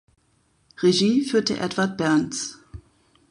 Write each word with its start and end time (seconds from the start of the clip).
Regie 0.81 1.21
führte 1.23 1.59
Edward 1.59 1.95
Bernds. 1.95 2.57